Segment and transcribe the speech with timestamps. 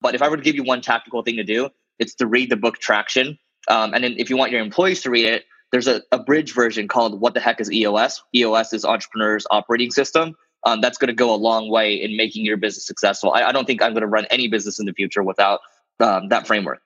[0.00, 2.50] But if I were to give you one tactical thing to do, it's to read
[2.50, 3.38] the book Traction.
[3.68, 6.54] Um, and then if you want your employees to read it, there's a, a bridge
[6.54, 8.22] version called What the Heck is EOS?
[8.34, 10.34] EOS is Entrepreneur's Operating System.
[10.66, 13.32] Um, that's going to go a long way in making your business successful.
[13.32, 15.60] I, I don't think I'm going to run any business in the future without
[16.00, 16.80] um, that framework.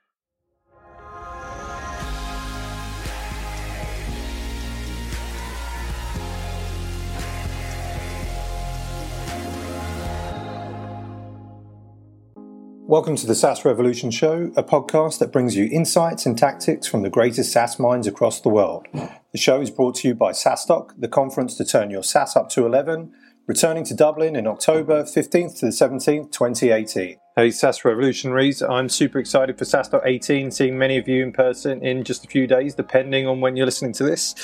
[12.95, 17.03] Welcome to the SaaS Revolution Show, a podcast that brings you insights and tactics from
[17.03, 18.87] the greatest SaaS minds across the world.
[18.93, 22.51] The show is brought to you by SaaStock, the conference to turn your SaaS up
[22.51, 23.13] to 11,
[23.49, 27.17] returning to Dublin in October 15th to the 17th, 2018.
[27.35, 31.85] Hey, SaaS Revolutionaries, I'm super excited for SaaStock 18, seeing many of you in person
[31.85, 34.37] in just a few days, depending on when you're listening to this.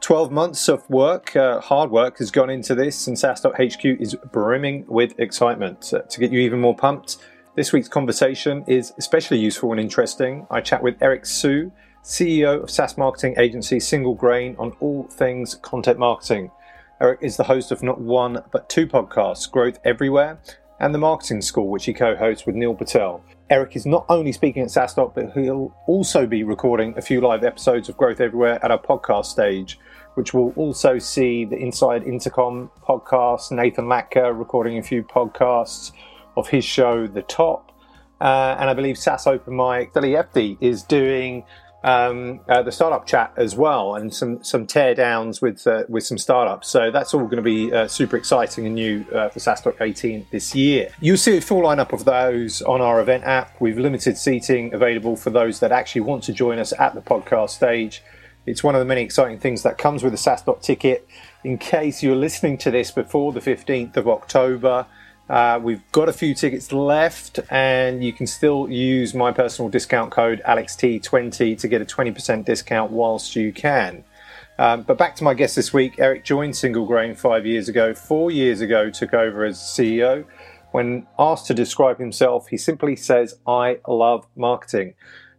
[0.00, 4.16] 12 months of work, uh, hard work, has gone into this, and SaaStock HQ is
[4.32, 5.94] brimming with excitement.
[5.94, 7.18] Uh, to get you even more pumped,
[7.54, 10.46] this week's conversation is especially useful and interesting.
[10.50, 11.70] I chat with Eric Siu,
[12.02, 16.50] CEO of SaaS marketing agency Single Grain, on all things content marketing.
[17.00, 20.38] Eric is the host of not one but two podcasts, Growth Everywhere
[20.80, 23.22] and The Marketing School, which he co hosts with Neil Patel.
[23.50, 27.44] Eric is not only speaking at SaaStock, but he'll also be recording a few live
[27.44, 29.78] episodes of Growth Everywhere at our podcast stage,
[30.14, 35.92] which will also see the Inside Intercom podcast, Nathan Latka recording a few podcasts
[36.36, 37.70] of his show, The Top.
[38.20, 41.44] Uh, and I believe SaaS Open Mic, Steli Efti is doing
[41.84, 46.04] um, uh, the startup chat as well, and some some tear downs with uh, with
[46.04, 46.68] some startups.
[46.68, 50.26] So that's all going to be uh, super exciting and new uh, for SaaStock 18
[50.30, 50.90] this year.
[51.00, 53.60] You'll see a full lineup of those on our event app.
[53.60, 57.50] We've limited seating available for those that actually want to join us at the podcast
[57.50, 58.02] stage.
[58.44, 61.06] It's one of the many exciting things that comes with the SaaStock ticket.
[61.44, 64.86] In case you're listening to this before the 15th of October,
[65.32, 70.10] uh, we've got a few tickets left, and you can still use my personal discount
[70.10, 74.04] code AlexT20 to get a 20% discount whilst you can.
[74.58, 75.94] Um, but back to my guest this week.
[75.98, 77.94] Eric joined Single Grain five years ago.
[77.94, 80.26] Four years ago, took over as CEO.
[80.72, 84.92] When asked to describe himself, he simply says, I love marketing.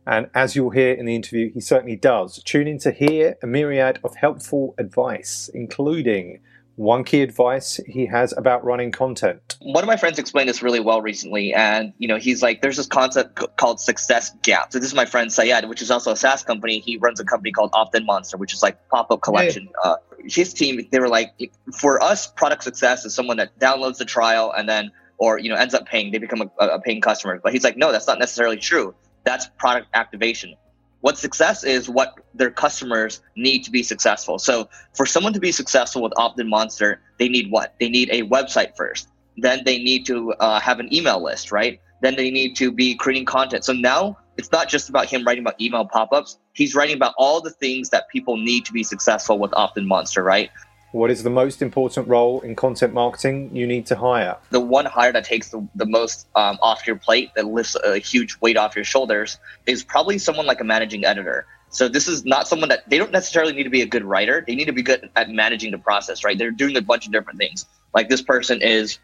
[0.08, 2.42] And as you'll hear in the interview, he certainly does.
[2.42, 6.40] Tune in to hear a myriad of helpful advice, including
[6.76, 9.58] one key advice he has about running content.
[9.62, 12.78] One of my friends explained this really well recently, and you know, he's like, "There's
[12.78, 16.12] this concept c- called success gap." So this is my friend Syed, which is also
[16.12, 16.80] a SaaS company.
[16.80, 19.66] He runs a company called OptinMonster, which is like pop-up collection.
[19.66, 19.90] Hey.
[19.90, 19.96] Uh,
[20.26, 21.34] his team, they were like,
[21.78, 25.56] for us, product success is someone that downloads the trial and then, or you know,
[25.56, 26.12] ends up paying.
[26.12, 27.40] They become a, a paying customer.
[27.44, 28.96] But he's like, no, that's not necessarily true.
[29.26, 30.56] That's product activation
[31.04, 34.40] what success is what their customers need to be successful.
[34.40, 37.76] So for someone to be successful with OptinMonster, they need what?
[37.78, 39.10] They need a website first.
[39.36, 41.82] Then they need to uh, have an email list, right?
[42.02, 43.66] Then they need to be creating content.
[43.66, 46.40] So now it's not just about him writing about email pop-ups.
[46.54, 50.52] He's writing about all the things that people need to be successful with OptinMonster, right?
[50.94, 54.38] What is the most important role in content marketing you need to hire?
[54.52, 57.98] The one hire that takes the, the most um, off your plate, that lifts a
[57.98, 61.48] huge weight off your shoulders, is probably someone like a managing editor.
[61.70, 64.44] So this is not someone that they don't necessarily need to be a good writer.
[64.46, 66.38] They need to be good at managing the process, right?
[66.38, 67.66] They're doing a bunch of different things.
[67.96, 69.00] Like this person is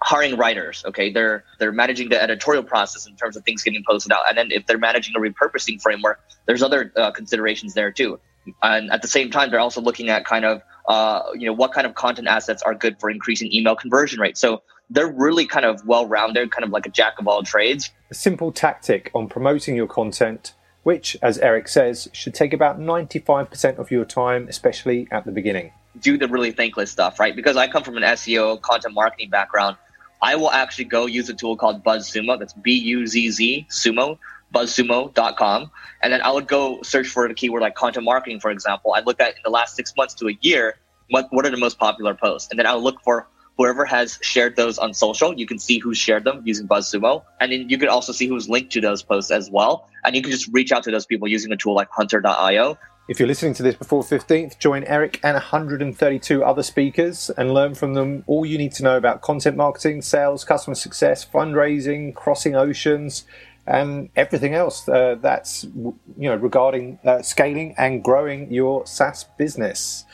[0.00, 4.10] hiring writers okay they're they're managing the editorial process in terms of things getting posted
[4.10, 8.18] out and then if they're managing a repurposing framework there's other uh, considerations there too
[8.62, 11.72] and at the same time they're also looking at kind of uh, you know what
[11.72, 14.36] kind of content assets are good for increasing email conversion rate.
[14.36, 17.90] So they're really kind of well rounded kind of like a jack of all trades.
[18.10, 23.78] A simple tactic on promoting your content which as eric says should take about 95%
[23.78, 25.72] of your time especially at the beginning.
[26.00, 27.34] Do the really thankless stuff right?
[27.34, 29.76] Because i come from an seo content marketing background.
[30.20, 32.38] I will actually go use a tool called buzzsumo.
[32.38, 34.18] That's b-u-z-z sumo
[34.52, 35.70] buzzsumo.com.
[36.02, 38.94] And then I would go search for a keyword like content marketing, for example.
[38.94, 40.76] I look at in the last six months to a year,
[41.08, 42.50] what, what are the most popular posts?
[42.50, 45.38] And then I'll look for whoever has shared those on social.
[45.38, 47.22] You can see who shared them using BuzzSumo.
[47.40, 49.88] And then you can also see who's linked to those posts as well.
[50.04, 52.78] And you can just reach out to those people using a tool like hunter.io.
[53.08, 57.74] If you're listening to this before 15th, join Eric and 132 other speakers and learn
[57.74, 62.54] from them all you need to know about content marketing, sales, customer success, fundraising, crossing
[62.54, 63.24] oceans,
[63.66, 70.04] and everything else uh, that's you know regarding uh, scaling and growing your SaaS business.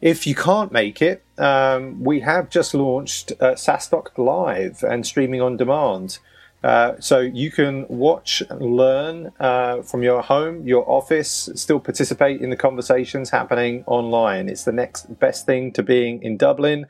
[0.00, 5.40] If you can't make it, um, we have just launched uh, SaaStock Live and streaming
[5.40, 6.18] on demand.
[6.62, 12.40] Uh, so you can watch and learn uh, from your home, your office, still participate
[12.40, 14.48] in the conversations happening online.
[14.48, 16.86] It's the next best thing to being in Dublin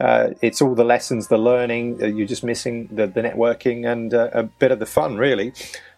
[0.00, 2.02] uh, it's all the lessons, the learning.
[2.02, 5.52] Uh, you're just missing the, the networking and uh, a bit of the fun, really.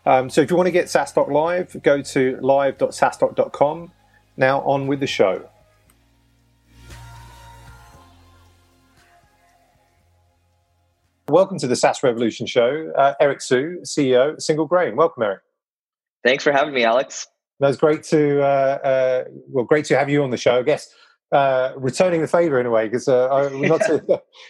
[0.04, 3.93] Um, so if you want to get SaaStock live, go to live.saastock.com.
[4.37, 5.48] Now on with the show.
[11.28, 12.93] Welcome to the SaaS Revolution Show.
[12.96, 14.94] Uh, Eric Siu, CEO, Single Grain.
[14.94, 15.40] Welcome, Eric.
[16.22, 17.26] Thanks for having me, Alex.
[17.58, 20.58] That's great to uh, uh, well, great to have you on the show.
[20.58, 20.94] I guess
[21.32, 24.00] uh, returning the favor in a way because uh, not too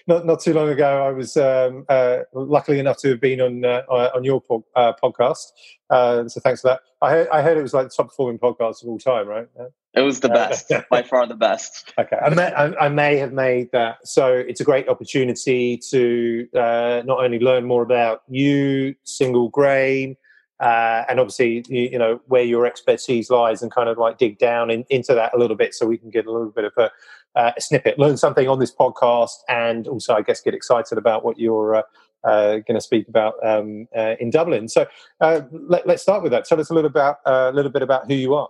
[0.06, 3.64] not not too long ago I was um, uh, luckily enough to have been on
[3.64, 5.52] uh, on your po- uh, podcast.
[5.88, 6.80] Uh, so thanks for that.
[7.00, 9.46] I heard, I heard it was like the top performing podcast of all time, right?
[9.94, 11.92] It was the best, by far the best.
[11.98, 14.06] Okay, I may, I, I may have made that.
[14.06, 20.16] So it's a great opportunity to uh not only learn more about you, single grain,
[20.60, 24.38] uh, and obviously you, you, know where your expertise lies and kind of like dig
[24.38, 26.72] down in, into that a little bit so we can get a little bit of
[26.78, 26.90] a,
[27.38, 27.98] uh, a, snippet.
[27.98, 31.82] Learn something on this podcast and also i guess get excited about what you're uh,
[32.24, 34.68] uh going to speak about um, uh, in dublin.
[34.68, 34.86] So
[35.20, 36.44] uh, let, us start with that.
[36.46, 38.48] Tell us a little about a little bit about who you are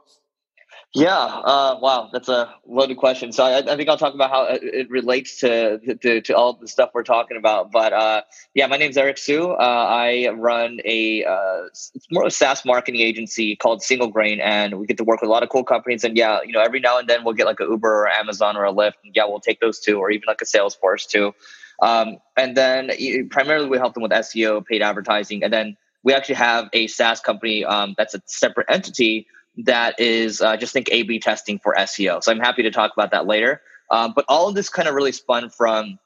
[0.96, 3.30] yeah, uh, wow, that's a loaded question.
[3.30, 6.66] So I, I, think I'll talk about how it relates to, to, to all the
[6.66, 7.70] stuff we're talking about.
[7.70, 8.22] But uh,
[8.54, 9.50] yeah, my name's Eric Siu.
[9.50, 14.40] Uh, I run a uh, it's more of a SaaS marketing agency called Single Grain,
[14.40, 16.02] and we get to work with a lot of cool companies.
[16.02, 18.56] And yeah, you know, every now and then we'll get like a Uber or Amazon
[18.56, 21.34] or a Lyft, and yeah, we'll take those too, or even like a Salesforce too.
[21.82, 22.90] Um, and then
[23.28, 27.20] primarily we help them with SEO, paid advertising, and then we actually have a SaaS
[27.20, 29.26] company um, that's a separate entity
[29.58, 32.22] that is uh, just think A B testing for SEO.
[32.22, 33.62] So I'm happy to talk about that later.
[33.90, 35.98] Um, but all of this kind of really spun from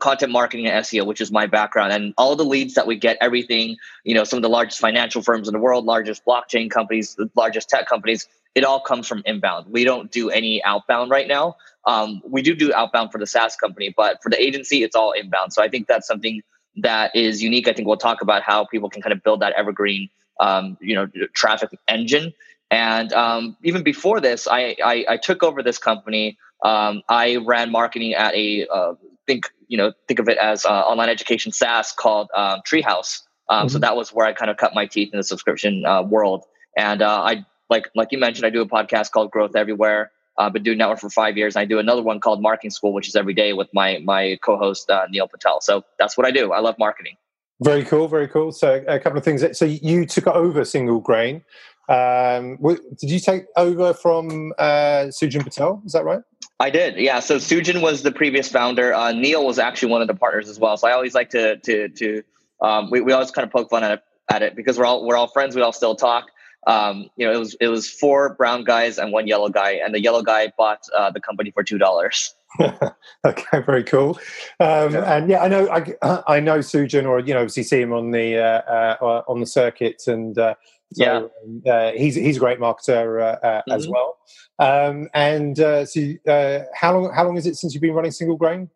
[0.00, 3.18] content marketing and SEO, which is my background, and all the leads that we get,
[3.20, 7.14] everything, you know, some of the largest financial firms in the world, largest blockchain companies,
[7.16, 9.66] the largest tech companies, it all comes from inbound.
[9.70, 11.56] We don't do any outbound right now.
[11.86, 15.12] Um, we do do outbound for the SaaS company, but for the agency, it's all
[15.12, 15.52] inbound.
[15.52, 16.42] So I think that's something
[16.76, 17.68] that is unique.
[17.68, 20.10] I think we'll talk about how people can kind of build that evergreen,
[20.40, 22.34] um, you know, traffic engine
[22.70, 26.36] and um, even before this, I, I, I, took over this company.
[26.62, 28.94] Um, I ran marketing at a uh,
[29.26, 33.22] think you know think of it as uh, online education SaaS called um, Treehouse.
[33.48, 33.68] Um, mm-hmm.
[33.68, 36.44] So that was where I kind of cut my teeth in the subscription uh, world.
[36.76, 40.10] And uh, I like like you mentioned, I do a podcast called Growth Everywhere.
[40.36, 41.56] I've been doing that one for five years.
[41.56, 44.38] And I do another one called Marketing School, which is every day with my my
[44.44, 45.60] co-host uh, Neil Patel.
[45.62, 46.52] So that's what I do.
[46.52, 47.16] I love marketing.
[47.60, 48.52] Very cool, very cool.
[48.52, 49.44] So a couple of things.
[49.58, 51.44] So you took over Single Grain.
[51.88, 52.58] Um,
[52.98, 55.82] did you take over from uh, Sujan Patel?
[55.86, 56.20] Is that right?
[56.60, 57.20] I did, yeah.
[57.20, 58.92] So Sujan was the previous founder.
[58.92, 60.76] Uh, Neil was actually one of the partners as well.
[60.76, 62.22] So I always like to to to
[62.60, 65.06] um, we, we always kind of poke fun at it, at it because we're all
[65.06, 65.54] we're all friends.
[65.54, 66.26] We all still talk.
[66.66, 69.94] Um, you know, it was it was four brown guys and one yellow guy, and
[69.94, 72.34] the yellow guy bought uh, the company for two dollars.
[73.24, 74.18] okay, very cool.
[74.58, 75.16] Um, yeah.
[75.16, 78.10] And yeah, I know I, I know Sujan, or you know, obviously see him on
[78.10, 80.54] the uh, uh, on the circuit, and uh,
[80.92, 81.30] so,
[81.64, 83.72] yeah, uh, he's he's a great marketer uh, uh, mm-hmm.
[83.72, 84.18] as well.
[84.58, 88.10] Um, and uh, so, uh, how long how long is it since you've been running
[88.10, 88.70] Single Grain?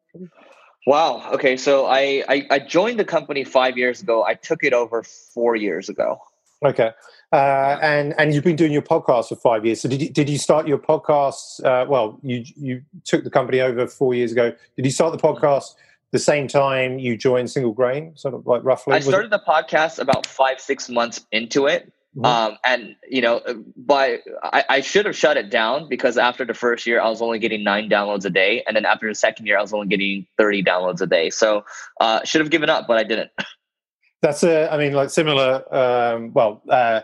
[0.86, 1.30] Wow.
[1.32, 4.24] Okay, so I, I, I joined the company five years ago.
[4.24, 6.18] I took it over four years ago.
[6.64, 6.90] Okay,
[7.32, 9.80] uh, and and you've been doing your podcast for five years.
[9.80, 11.88] So did you did you start your podcast?
[11.88, 14.52] well, you you took the company over four years ago.
[14.76, 15.74] Did you start the podcast?
[16.12, 18.94] the same time you joined Single Grain, sort of like roughly?
[18.94, 21.90] I started the podcast about five, six months into it.
[22.16, 22.24] Mm-hmm.
[22.26, 23.40] Um, and you know,
[23.74, 27.22] by I, I, should have shut it down because after the first year, I was
[27.22, 29.86] only getting nine downloads a day, and then after the second year, I was only
[29.86, 31.30] getting thirty downloads a day.
[31.30, 31.64] So,
[32.00, 33.30] uh, should have given up, but I didn't.
[34.20, 35.64] That's a, I mean, like similar.
[35.74, 37.00] Um, well, uh,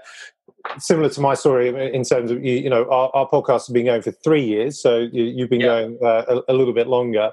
[0.78, 3.86] similar to my story in terms of you, you know, our, our, podcast has been
[3.86, 5.66] going for three years, so you, have been yeah.
[5.66, 7.32] going uh, a, a, little bit longer.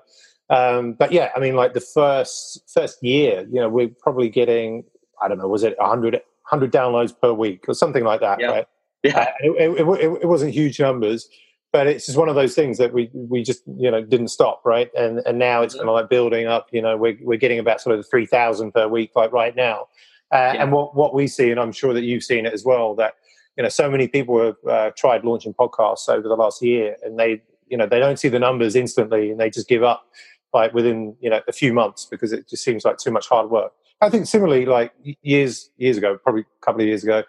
[0.49, 4.85] Um, but yeah, I mean, like the first first year, you know, we're probably getting,
[5.21, 8.47] I don't know, was it hundred 100 downloads per week or something like that, yeah.
[8.47, 8.67] right?
[9.03, 9.19] Yeah.
[9.19, 11.29] Uh, it, it, it, it, wasn't huge numbers,
[11.71, 14.61] but it's just one of those things that we we just you know didn't stop,
[14.65, 14.89] right?
[14.97, 16.69] And and now it's kind of like building up.
[16.71, 19.87] You know, we're we're getting about sort of three thousand per week, like right now.
[20.31, 20.63] Uh, yeah.
[20.63, 23.15] And what what we see, and I'm sure that you've seen it as well, that
[23.57, 27.19] you know so many people have uh, tried launching podcasts over the last year, and
[27.19, 30.07] they you know they don't see the numbers instantly, and they just give up
[30.53, 33.49] like within you know a few months because it just seems like too much hard
[33.51, 33.73] work.
[34.01, 37.23] I think similarly, like years years ago, probably a couple of years ago,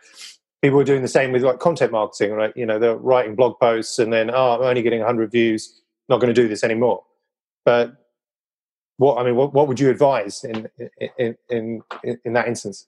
[0.63, 2.53] people were doing the same with like content marketing, right?
[2.57, 6.21] You know, they're writing blog posts and then, oh, I'm only getting 100 views, not
[6.21, 7.05] going to do this anymore.
[7.65, 7.97] But
[8.97, 10.69] what I mean, what, what would you advise in
[11.19, 11.83] in, in
[12.25, 12.87] in that instance?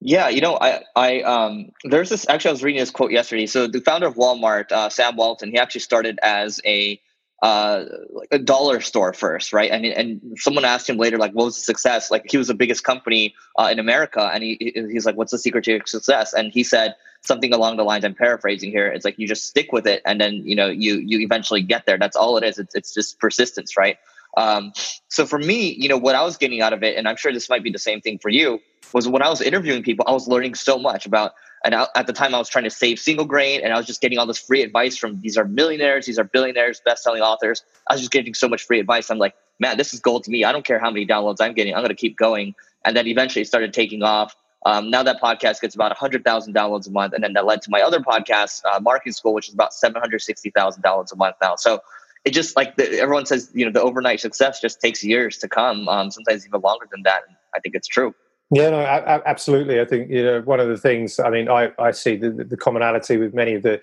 [0.00, 3.46] Yeah, you know, I I um there's this actually I was reading this quote yesterday.
[3.46, 7.00] So the founder of Walmart, uh, Sam Walton, he actually started as a
[7.42, 7.84] uh,
[8.30, 9.70] a dollar store first, right?
[9.70, 12.10] And and someone asked him later, like, what was the success?
[12.10, 15.38] Like, he was the biggest company uh, in America, and he he's like, what's the
[15.38, 16.34] secret to your success?
[16.34, 18.04] And he said something along the lines.
[18.04, 18.88] I'm paraphrasing here.
[18.88, 21.86] It's like you just stick with it, and then you know you you eventually get
[21.86, 21.98] there.
[21.98, 22.58] That's all it is.
[22.58, 23.96] It's it's just persistence, right?
[24.36, 24.72] Um,
[25.08, 27.32] so for me, you know, what I was getting out of it, and I'm sure
[27.32, 28.60] this might be the same thing for you,
[28.92, 31.32] was when I was interviewing people, I was learning so much about
[31.64, 33.86] and I, at the time, I was trying to save single grain, and I was
[33.86, 37.64] just getting all this free advice from these are millionaires, these are billionaires, best-selling authors.
[37.88, 39.10] I was just getting so much free advice.
[39.10, 40.44] I'm like, man, this is gold to me.
[40.44, 41.74] I don't care how many downloads I'm getting.
[41.74, 42.54] I'm going to keep going.
[42.84, 44.34] And then eventually, it started taking off.
[44.64, 47.70] Um, now that podcast gets about 100,000 downloads a month, and then that led to
[47.70, 51.56] my other podcast, uh, Marketing School, which is about 760,000 downloads a month now.
[51.56, 51.80] So
[52.24, 55.48] it just like the, everyone says, you know, the overnight success just takes years to
[55.48, 55.88] come.
[55.88, 57.22] Um, sometimes even longer than that.
[57.26, 58.14] And I think it's true.
[58.52, 58.80] Yeah, no,
[59.26, 59.80] absolutely.
[59.80, 61.20] I think you know one of the things.
[61.20, 63.80] I mean, I, I see the, the commonality with many of the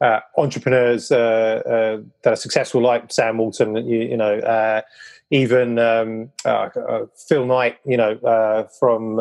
[0.00, 3.76] uh, entrepreneurs uh, uh, that are successful, like Sam Walton.
[3.76, 4.80] You, you know, uh,
[5.30, 7.76] even um, uh, uh, Phil Knight.
[7.84, 9.16] You know, from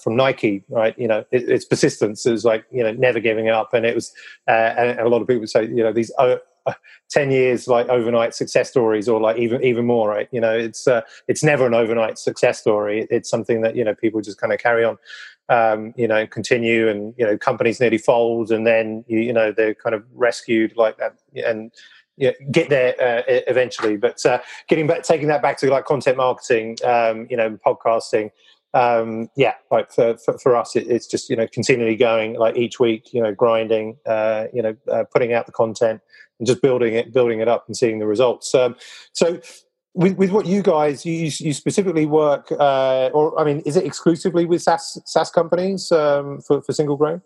[0.00, 0.96] from Nike, right?
[0.96, 2.24] You know, it, it's persistence.
[2.24, 4.12] It was like you know, never giving up, and it was.
[4.46, 6.12] and a lot of people say, you know, these
[7.10, 10.28] 10 years like overnight success stories or like even even more right?
[10.32, 13.06] You know it's uh, it's never an overnight success story.
[13.10, 14.98] It's something that you know people just kind of carry on
[15.48, 19.52] um, you know continue and you know companies nearly fold and then you, you know
[19.52, 21.72] they're kind of rescued like that and
[22.18, 23.98] yeah, get there uh, eventually.
[23.98, 28.30] But uh, getting back taking that back to like content marketing um, you know podcasting
[28.76, 32.56] um, yeah, like for, for, for us, it, it's just, you know, continually going like
[32.56, 36.02] each week, you know, grinding, uh, you know, uh, putting out the content
[36.38, 38.54] and just building it, building it up and seeing the results.
[38.54, 38.76] Um,
[39.12, 39.40] so
[39.94, 43.84] with, with what you guys, you, you specifically work, uh, or I mean, is it
[43.84, 47.22] exclusively with SaaS, SaaS companies um, for, for single grain?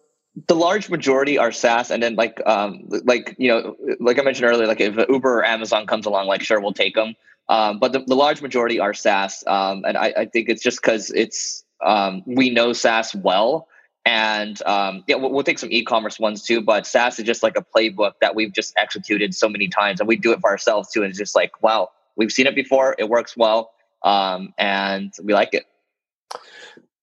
[0.47, 4.47] the large majority are SaaS, and then like um like you know like I mentioned
[4.47, 7.15] earlier, like if Uber or Amazon comes along, like sure we'll take them.
[7.49, 10.81] Um, but the, the, large majority are SaaS, um, and I, I, think it's just
[10.81, 13.67] because it's um, we know SaaS well,
[14.05, 16.61] and um, yeah, we'll, we'll, take some e-commerce ones too.
[16.61, 20.09] But SaaS is just like a playbook that we've just executed so many times, and
[20.09, 21.03] we do it for ourselves too.
[21.03, 25.35] And it's just like, wow, we've seen it before; it works well, um, and we
[25.35, 25.65] like it.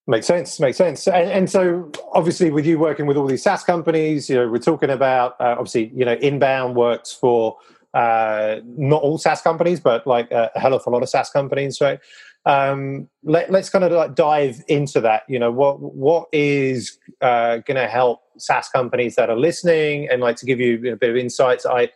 [0.10, 0.60] Makes sense.
[0.60, 1.06] Makes sense.
[1.08, 4.58] And, and, so, obviously, with you working with all these SaaS companies, you know, we're
[4.58, 7.58] talking about uh, obviously, you know, inbound works for
[7.94, 11.82] uh, not all SaaS companies, but like a, hell of a lot of SaaS companies,
[11.82, 12.00] right?
[12.48, 15.24] Um, let, us kind of like dive into that.
[15.27, 20.22] You know, what what is uh, going to help SaaS companies that are listening, and
[20.22, 21.66] like to give you a bit of insights.
[21.66, 21.89] I,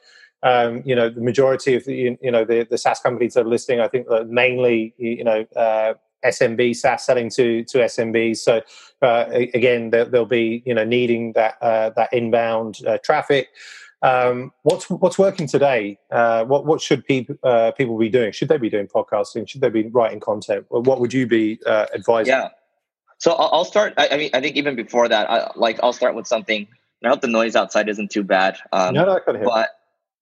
[0.44, 3.50] um, you know, the majority of the you know the, the SaaS companies that are
[3.50, 5.94] listening, I think that mainly you know uh,
[6.26, 8.38] SMB SaaS selling to to SMBs.
[8.38, 8.62] So
[9.02, 13.48] uh, again, they'll, be you know needing that uh, that inbound uh, traffic.
[14.04, 16.00] Um, what's what's working today?
[16.10, 18.32] Uh, what what should people uh, people be doing?
[18.32, 19.48] Should they be doing podcasting?
[19.48, 20.66] Should they be writing content?
[20.70, 22.34] What would you be uh, advising?
[22.34, 22.50] Yeah.
[23.20, 23.94] So I'll start.
[23.98, 26.68] I, mean, I think even before that, I, like I'll start with something.
[27.06, 28.58] I hope the noise outside isn't too bad.
[28.72, 29.46] Um, no, no, I can hear.
[29.46, 29.70] But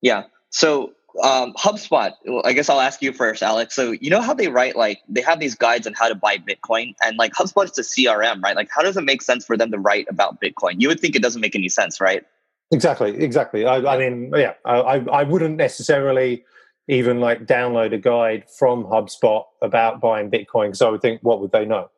[0.02, 0.92] yeah, so
[1.24, 2.12] um, HubSpot.
[2.44, 3.74] I guess I'll ask you first, Alex.
[3.74, 6.38] So you know how they write like they have these guides on how to buy
[6.38, 8.58] Bitcoin, and like HubSpot is a CRM, right?
[8.58, 10.82] Like, how does it make sense for them to write about Bitcoin?
[10.82, 12.26] You would think it doesn't make any sense, right?
[12.72, 13.66] Exactly, exactly.
[13.66, 16.46] I, I mean, yeah, I, I wouldn't necessarily
[16.88, 21.42] even like download a guide from HubSpot about buying Bitcoin because I would think, what
[21.42, 21.90] would they know?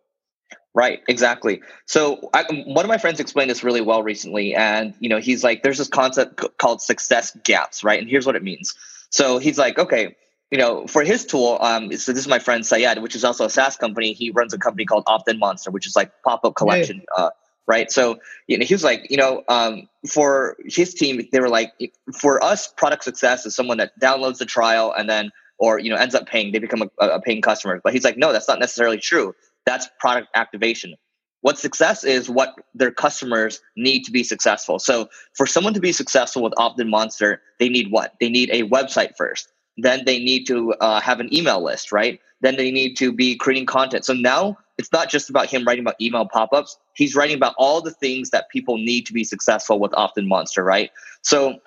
[0.73, 1.61] Right, exactly.
[1.85, 5.43] So I, one of my friends explained this really well recently, and you know, he's
[5.43, 8.73] like, "There's this concept called success gaps, right?" And here's what it means.
[9.09, 10.15] So he's like, "Okay,
[10.49, 13.45] you know, for his tool, um, so this is my friend Syed, which is also
[13.45, 14.13] a SaaS company.
[14.13, 17.31] He runs a company called OptinMonster, which is like pop-up collection uh,
[17.71, 17.89] right?
[17.89, 21.71] So you know, he was like, you know, um, for his team, they were like,
[22.19, 25.95] for us, product success is someone that downloads the trial and then, or you know,
[25.95, 26.51] ends up paying.
[26.51, 27.79] They become a, a paying customer.
[27.81, 29.33] But he's like, no, that's not necessarily true.
[29.65, 30.95] That's product activation.
[31.39, 34.77] What success is what their customers need to be successful.
[34.77, 38.15] So for someone to be successful with OptinMonster, they need what?
[38.19, 39.47] They need a website first.
[39.77, 42.19] Then they need to uh, have an email list, right?
[42.41, 44.03] Then they need to be creating content.
[44.03, 46.75] So now it's not just about him writing about email pop-ups.
[46.95, 50.89] He's writing about all the things that people need to be successful with OptinMonster, right?
[51.21, 51.59] So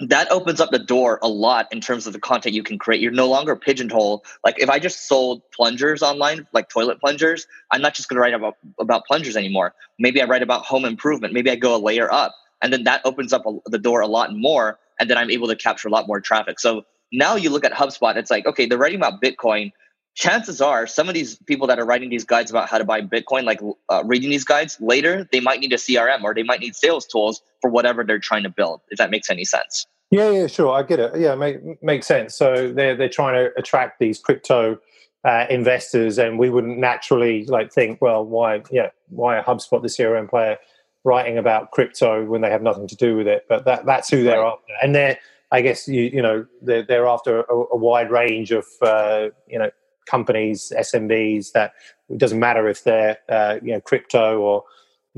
[0.00, 3.00] that opens up the door a lot in terms of the content you can create.
[3.00, 4.26] You're no longer pigeonholed.
[4.44, 8.20] Like if I just sold plungers online, like toilet plungers, I'm not just going to
[8.20, 9.72] write about about plungers anymore.
[10.00, 11.32] Maybe I write about home improvement.
[11.32, 14.08] Maybe I go a layer up, and then that opens up a, the door a
[14.08, 16.58] lot more, and then I'm able to capture a lot more traffic.
[16.58, 19.70] So now you look at HubSpot, it's like okay, they're writing about Bitcoin
[20.14, 23.00] chances are some of these people that are writing these guides about how to buy
[23.00, 26.60] bitcoin like uh, reading these guides later they might need a crm or they might
[26.60, 30.30] need sales tools for whatever they're trying to build if that makes any sense Yeah,
[30.30, 31.18] yeah, sure, I get it.
[31.20, 32.34] Yeah, make, makes sense.
[32.34, 34.78] So they're they're trying to attract these crypto
[35.24, 39.88] uh, investors, and we wouldn't naturally like think, well, why, yeah, why a HubSpot, the
[39.88, 40.56] CRM player,
[41.04, 43.44] writing about crypto when they have nothing to do with it?
[43.48, 44.52] But that that's who they're right.
[44.52, 45.18] after, and they're,
[45.52, 49.58] I guess, you you know, they're, they're after a, a wide range of uh, you
[49.58, 49.70] know
[50.08, 51.52] companies, SMBs.
[51.52, 51.72] That
[52.08, 54.64] it doesn't matter if they're uh, you know crypto or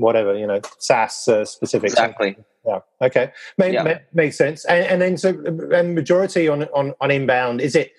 [0.01, 1.91] whatever, you know, SaaS uh, specific.
[1.91, 2.35] Exactly.
[2.65, 2.79] Yeah.
[3.01, 3.31] Okay.
[3.57, 3.99] Make, yeah.
[4.13, 4.65] makes sense.
[4.65, 5.29] And, and, then so,
[5.73, 7.93] and majority on, on on inbound is it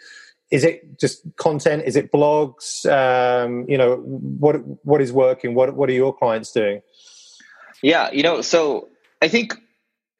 [0.51, 1.85] is it just content?
[1.87, 2.87] Is it blogs?
[2.87, 5.55] Um, you know, what what is working?
[5.55, 6.83] What what are your clients doing?
[7.83, 8.89] Yeah, you know, so
[9.23, 9.55] I think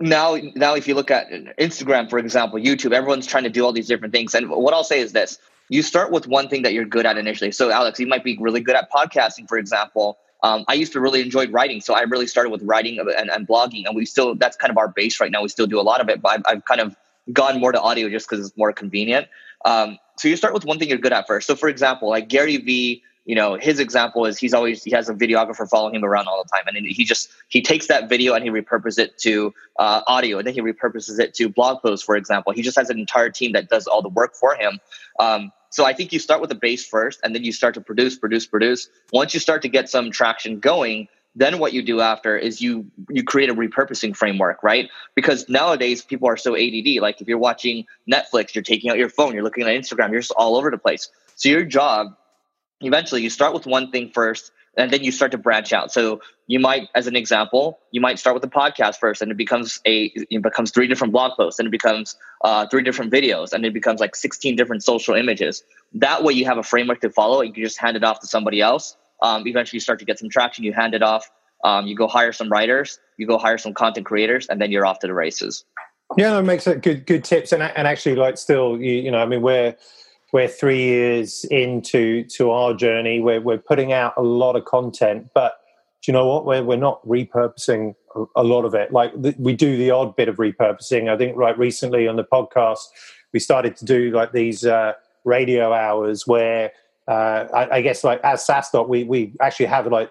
[0.01, 3.73] now now if you look at Instagram, for example, YouTube, everyone's trying to do all
[3.73, 4.35] these different things.
[4.35, 5.39] And what I'll say is this:
[5.73, 7.51] you start with one thing that you're good at initially.
[7.53, 11.01] So, Alex, you might be really good at podcasting, for example um, I used to
[11.01, 14.35] really enjoy writing, so I really started with writing and, and, blogging, and we still
[14.35, 15.43] that's kind of our base right now.
[15.43, 16.97] We still do a lot of it, but I've, I've kind of
[17.33, 19.29] gone more to audio just because it's more convenient.
[19.65, 21.47] Um, so you start with one thing you're good at first.
[21.47, 25.09] So for example, like Gary Vee, you know, his example is he's always he has
[25.09, 28.35] a videographer following him around all the time, and he just he takes that video
[28.35, 32.05] and he repurposes it to uh, audio, and then he repurposes it to blog posts.
[32.05, 34.81] For example, he just has an entire team that does all the work for him.
[35.21, 37.81] Um, so I think you start with the base first, and then you start to
[37.81, 38.91] produce, produce, produce.
[39.11, 42.91] Once you start to get some traction going, then what you do after is you
[43.09, 44.91] you create a repurposing framework, right?
[45.15, 47.01] Because nowadays people are so ADD.
[47.01, 50.21] Like if you're watching Netflix, you're taking out your phone, you're looking at Instagram, you're
[50.21, 51.09] just all over the place.
[51.37, 52.19] So your job,
[52.83, 55.93] eventually, you start with one thing first, and then you start to branch out.
[55.93, 59.37] So you might, as an example, you might start with a podcast first, and it
[59.37, 63.53] becomes a it becomes three different blog posts, and it becomes uh, three different videos,
[63.53, 65.63] and it becomes like sixteen different social images.
[65.95, 68.21] That way, you have a framework to follow, and you can just hand it off
[68.21, 68.97] to somebody else.
[69.21, 70.65] Um, eventually, you start to get some traction.
[70.65, 71.31] You hand it off.
[71.65, 72.99] Um, you go hire some writers.
[73.19, 75.65] You go hire some content creators, and then you're off to the races.
[76.17, 77.07] Yeah, that makes it good.
[77.07, 79.77] Good tips, and and actually, like, still, you, you know, I mean, we're
[80.33, 83.21] we're three years into to our journey.
[83.21, 85.59] We're we're putting out a lot of content, but
[86.03, 86.47] do you know what?
[86.47, 87.95] We're we're not repurposing
[88.35, 88.93] a lot of it.
[88.93, 91.09] Like we do the odd bit of repurposing.
[91.09, 92.81] I think right recently on the podcast
[93.33, 94.93] we started to do like these uh,
[95.25, 96.73] radio hours where
[97.09, 100.11] uh, I, I, guess like as SaaStock we we actually have like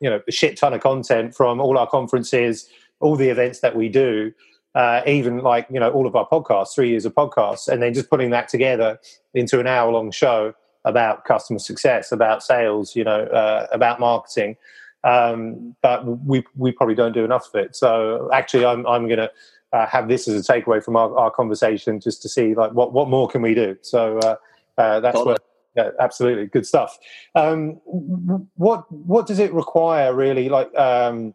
[0.00, 2.68] you know a shit ton of content from all our conferences,
[3.00, 4.32] all the events that we do
[4.74, 7.92] uh, even like you know all of our podcasts, three years of podcasts, and then
[7.94, 8.98] just putting that together
[9.34, 10.54] into an hour long show
[10.84, 14.56] about customer success, about sales, you know, uh, about marketing.
[15.02, 17.76] Um, but we we probably don't do enough of it.
[17.76, 19.30] So actually, I'm I'm going to
[19.72, 22.92] uh, have this as a takeaway from our, our conversation, just to see like what
[22.92, 23.76] what more can we do.
[23.82, 24.36] So uh,
[24.78, 25.42] uh, that's what.
[25.76, 26.98] Yeah, absolutely, good stuff.
[27.36, 30.48] Um, what what does it require really?
[30.48, 31.32] Like um,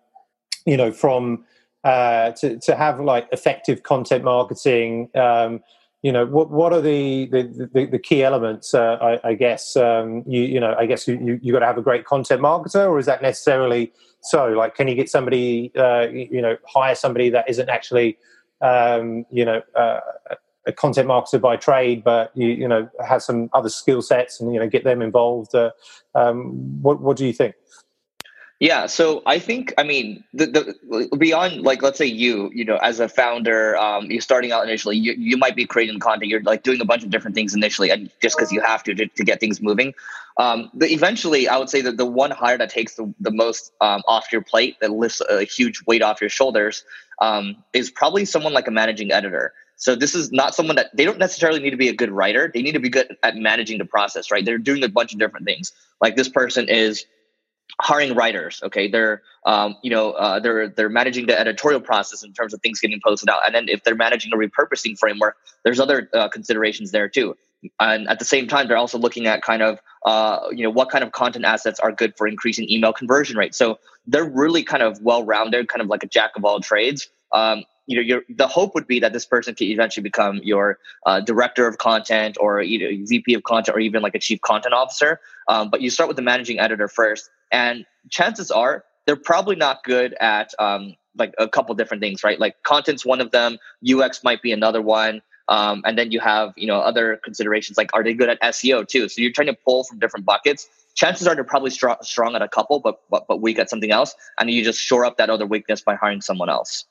[0.65, 1.45] you know, from
[1.85, 5.09] uh, to to have like effective content marketing.
[5.15, 5.61] Um,
[6.01, 8.73] you know, what what are the the, the, the key elements?
[8.73, 11.65] Uh, I, I, guess um, you you know, I guess you you, you got to
[11.67, 14.47] have a great content marketer, or is that necessarily so?
[14.47, 18.17] Like, can you get somebody, uh, you know, hire somebody that isn't actually,
[18.61, 19.61] um, you know.
[19.75, 19.99] Uh,
[20.67, 24.51] a content marketer by trade, but you, you know has some other skill sets, and
[24.51, 25.53] you know get them involved.
[25.53, 25.69] Uh,
[26.15, 27.53] um, what what do you think?
[28.59, 32.77] Yeah, so I think I mean the, the beyond like let's say you you know
[32.77, 36.41] as a founder um, you're starting out initially you, you might be creating content you're
[36.41, 39.07] like doing a bunch of different things initially and just because you have to, to,
[39.07, 39.93] to get things moving.
[40.37, 43.73] Um, the, eventually, I would say that the one hire that takes the, the most
[43.81, 46.85] um, off your plate that lifts a huge weight off your shoulders
[47.21, 49.53] um, is probably someone like a managing editor.
[49.77, 52.49] So this is not someone that they don't necessarily need to be a good writer.
[52.53, 54.43] They need to be good at managing the process, right?
[54.43, 55.73] They're doing a bunch of different things.
[56.01, 57.05] Like this person is
[57.81, 58.87] hiring writers okay?
[58.87, 62.79] They're um, you know uh, they're they're managing the editorial process in terms of things
[62.79, 63.39] getting posted out.
[63.45, 67.35] And then if they're managing a repurposing framework there's other uh, considerations there too.
[67.79, 70.89] And at the same time they're also looking at kind of uh, you know what
[70.89, 74.83] kind of content assets are good for increasing email conversion rate so they're really kind
[74.83, 77.09] of well rounded kind of like a jack of all trades.
[77.31, 80.79] Um, you know, your the hope would be that this person could eventually become your
[81.05, 84.73] uh, director of content or either VP of content or even like a chief content
[84.73, 85.19] officer.
[85.47, 89.83] Um, but you start with the managing editor first, and chances are they're probably not
[89.83, 92.39] good at um, like a couple different things, right?
[92.39, 95.21] Like content's one of them, UX might be another one.
[95.47, 98.87] Um, and then you have you know other considerations like are they good at SEO
[98.87, 99.07] too?
[99.09, 100.67] So you're trying to pull from different buckets.
[100.95, 103.91] Chances are they're probably strong, strong at a couple, but, but but weak at something
[103.91, 106.85] else, and you just shore up that other weakness by hiring someone else.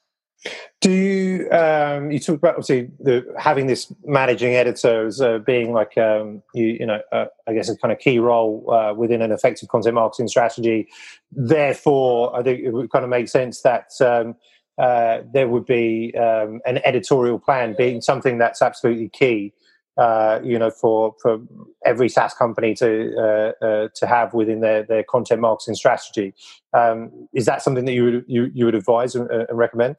[0.80, 5.72] Do you um, you talk about obviously the, having this managing editor as uh, being
[5.72, 9.22] like um, you you know uh, I guess a kind of key role uh, within
[9.22, 10.88] an effective content marketing strategy.
[11.32, 14.36] Therefore, I think it would kind of make sense that um,
[14.76, 19.54] uh, there would be um, an editorial plan being something that's absolutely key.
[19.96, 21.38] Uh, you know, for for
[21.86, 26.34] every SaaS company to uh, to have within their their content marketing strategy.
[26.74, 29.96] Um, is that something that you would you, you would advise and, and recommend?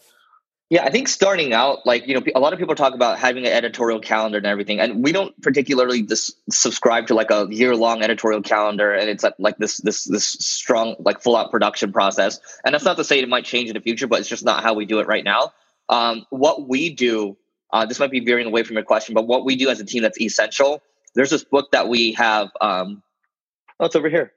[0.71, 3.45] Yeah, I think starting out, like, you know, a lot of people talk about having
[3.45, 4.79] an editorial calendar and everything.
[4.79, 9.23] And we don't particularly just subscribe to like a year long editorial calendar and it's
[9.23, 12.39] like, like this, this, this strong, like full out production process.
[12.63, 14.63] And that's not to say it might change in the future, but it's just not
[14.63, 15.53] how we do it right now.
[15.89, 17.37] Um, what we do,
[17.71, 19.85] uh, this might be veering away from your question, but what we do as a
[19.85, 20.81] team that's essential,
[21.13, 22.49] there's this book that we have.
[22.59, 23.03] Um,
[23.79, 24.33] oh, it's over here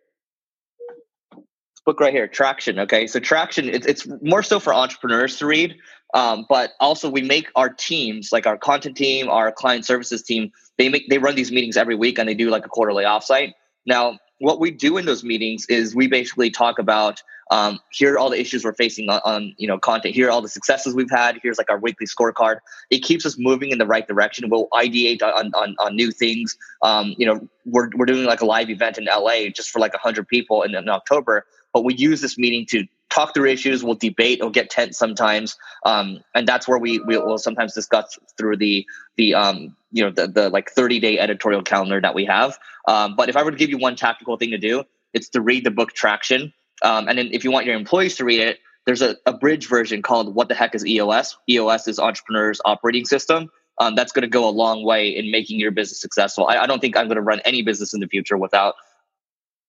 [1.88, 2.80] book right here, Traction.
[2.80, 5.78] Okay, so Traction, it's, it's more so for entrepreneurs to read,
[6.14, 10.52] um, but also we make our teams, like our content team, our client services team,
[10.78, 13.52] they make they run these meetings every week and they do like a quarterly offsite.
[13.86, 18.18] Now, what we do in those meetings is we basically talk about um, here are
[18.18, 20.14] all the issues we're facing on, on, you know content.
[20.14, 21.38] Here are all the successes we've had.
[21.42, 22.58] Here's like our weekly scorecard.
[22.90, 24.48] It keeps us moving in the right direction.
[24.48, 26.56] We'll ideate on, on, on new things.
[26.82, 29.92] Um, you know we're, we're doing like a live event in la just for like
[29.92, 33.82] 100 people in, in october but we use this meeting to talk through issues.
[33.82, 34.40] We'll debate.
[34.40, 38.86] We'll get tense sometimes, um, and that's where we we will sometimes discuss through the
[39.16, 42.58] the um, you know the the like thirty day editorial calendar that we have.
[42.86, 45.40] Um, but if I were to give you one tactical thing to do, it's to
[45.40, 48.58] read the book Traction, um, and then if you want your employees to read it,
[48.86, 51.36] there's a, bridge version called What the Heck is EOS?
[51.50, 53.50] EOS is Entrepreneur's Operating System.
[53.78, 56.46] Um, that's going to go a long way in making your business successful.
[56.48, 58.76] I, I don't think I'm going to run any business in the future without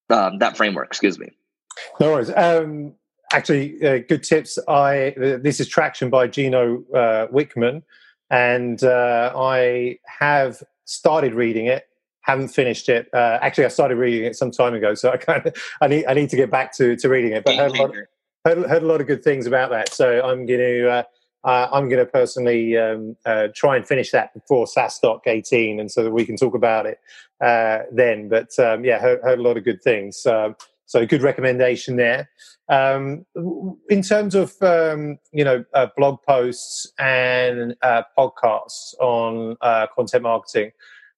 [0.10, 0.88] um, that framework.
[0.88, 1.32] Excuse me.
[2.00, 2.32] No worries.
[2.34, 2.96] Um,
[3.32, 4.58] actually, uh, good tips.
[4.68, 7.84] I uh, this is Traction by Gino uh, Wickman,
[8.30, 11.88] and uh, I have started reading it.
[12.22, 13.10] Haven't finished it.
[13.14, 16.06] Uh, actually, I started reading it some time ago, so I kind of I need
[16.06, 17.44] I need to get back to, to reading it.
[17.44, 17.92] But heard a, lot,
[18.46, 20.90] heard, heard a lot of good things about that, so I'm going to.
[20.90, 21.04] Uh,
[21.46, 23.16] I'm to personally um,
[23.56, 27.00] try and finish that before SaaStock 18, and so that we can talk about it
[27.40, 28.28] then.
[28.28, 30.26] But um, yeah, heard, heard, a lot of good things.
[30.26, 30.58] Um,
[30.90, 32.28] so good recommendation there.
[32.68, 33.26] Um,
[33.90, 40.24] in terms of um, you know uh, blog posts and uh, podcasts on uh, content
[40.24, 40.72] marketing,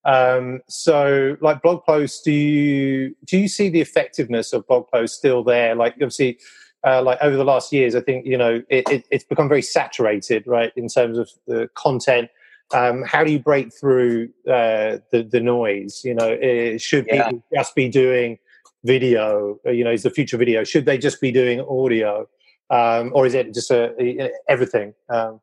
[0.04, 5.18] um, so like blog posts, do you do you see the effectiveness of blog posts
[5.18, 5.74] still there?
[5.74, 6.38] Like obviously.
[6.84, 9.62] Uh, like over the last years, I think you know it, it, it's become very
[9.62, 12.32] saturated, right, in terms of the content.
[12.74, 16.02] Um, how do you break through uh, the the noise?
[16.04, 17.26] You know, it, should yeah.
[17.26, 18.40] people just be doing
[18.84, 19.60] video?
[19.66, 20.64] Uh, you know, is the future video?
[20.64, 22.28] Should they just be doing audio,
[22.70, 24.94] um, or is it just a, a everything?
[25.10, 25.42] Um,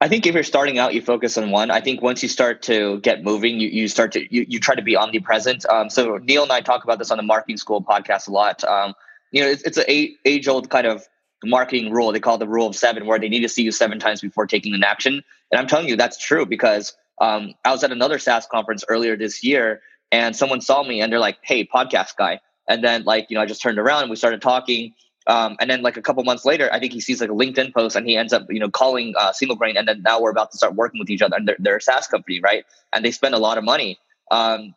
[0.00, 1.70] I think if you're starting out, you focus on one.
[1.70, 4.74] I think once you start to get moving, you, you start to you, you try
[4.74, 5.64] to be omnipresent.
[5.66, 8.62] Um, so Neil and I talk about this on the Marketing School podcast a lot.
[8.64, 8.94] Um,
[9.32, 11.08] you know, it's, it's an age old kind of
[11.44, 12.12] marketing rule.
[12.12, 14.20] They call it the rule of seven, where they need to see you seven times
[14.20, 15.22] before taking an action.
[15.50, 19.16] And I'm telling you, that's true because um, I was at another SaaS conference earlier
[19.16, 19.80] this year,
[20.14, 23.42] and someone saw me and they're like, "Hey, podcast guy." And then like you know,
[23.42, 24.94] I just turned around and we started talking.
[25.26, 27.74] Um, and then like a couple months later, I think he sees like a LinkedIn
[27.74, 29.76] post and he ends up you know calling uh, Single Grain.
[29.76, 31.34] And then now we're about to start working with each other.
[31.34, 32.64] And they're, they're a SaaS company, right?
[32.92, 33.98] And they spend a lot of money.
[34.30, 34.74] Um,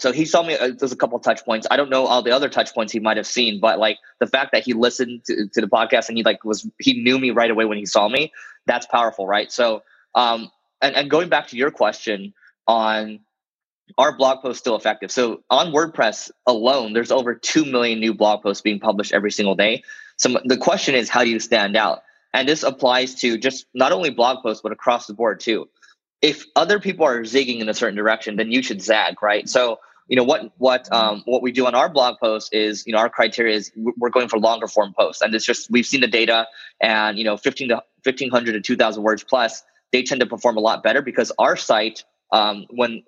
[0.00, 0.56] so he saw me.
[0.56, 1.68] Uh, there's a couple touch points.
[1.70, 4.26] I don't know all the other touch points he might have seen, but like the
[4.26, 7.30] fact that he listened to, to the podcast and he like was he knew me
[7.30, 8.32] right away when he saw me.
[8.66, 9.52] That's powerful, right?
[9.52, 9.84] So
[10.16, 12.34] um, and and going back to your question
[12.66, 13.20] on
[13.98, 15.10] our blog post still effective.
[15.10, 19.54] So on WordPress alone, there's over 2 million new blog posts being published every single
[19.54, 19.82] day.
[20.16, 22.02] So the question is, how do you stand out?
[22.32, 25.68] And this applies to just not only blog posts, but across the board too.
[26.22, 29.48] If other people are zigging in a certain direction, then you should zag, right?
[29.48, 32.92] So, you know, what, what, um, what we do on our blog posts is, you
[32.92, 35.20] know, our criteria is we're going for longer form posts.
[35.20, 36.46] And it's just, we've seen the data
[36.80, 37.74] and, you know, 15 to
[38.04, 42.04] 1500 to 2000 words plus, they tend to perform a lot better because our site
[42.32, 43.02] um, when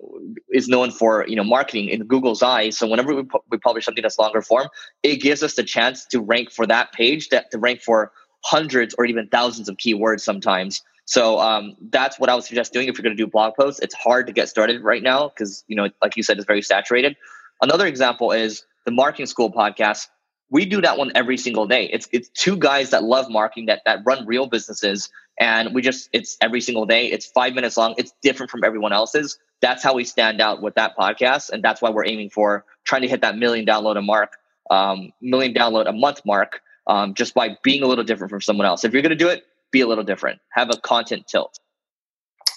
[0.52, 2.78] is known for you know marketing in Google's eyes.
[2.78, 4.68] So whenever we, pu- we publish something that's longer form,
[5.02, 8.12] it gives us the chance to rank for that page, that to rank for
[8.44, 10.82] hundreds or even thousands of keywords sometimes.
[11.06, 13.80] So um, that's what I would suggest doing if you're going to do blog posts.
[13.80, 16.62] It's hard to get started right now because you know, like you said, it's very
[16.62, 17.16] saturated.
[17.62, 20.08] Another example is the Marketing School podcast.
[20.54, 21.86] We do that one every single day.
[21.92, 26.08] It's it's two guys that love marketing that that run real businesses and we just
[26.12, 27.06] it's every single day.
[27.06, 27.96] It's five minutes long.
[27.98, 29.36] It's different from everyone else's.
[29.60, 33.02] That's how we stand out with that podcast and that's why we're aiming for trying
[33.02, 34.36] to hit that million download a mark
[34.70, 38.68] um, million download a month mark um, just by being a little different from someone
[38.68, 38.84] else.
[38.84, 40.40] If you're going to do it be a little different.
[40.50, 41.58] Have a content tilt.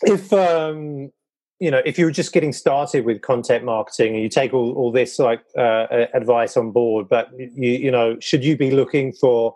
[0.03, 1.11] If um
[1.59, 4.73] you know if you were just getting started with content marketing and you take all,
[4.73, 9.11] all this like uh, advice on board but you you know should you be looking
[9.11, 9.55] for